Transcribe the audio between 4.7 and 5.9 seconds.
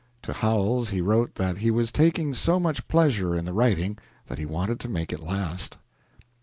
to make it last.